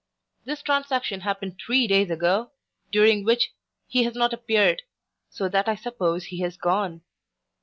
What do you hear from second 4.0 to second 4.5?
has not